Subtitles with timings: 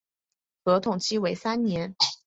[0.63, 1.95] 合同期为三年。